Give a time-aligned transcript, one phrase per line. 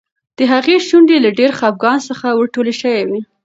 [0.37, 3.21] د هغې شونډې له ډېر خپګان څخه ورټولې شوې وې.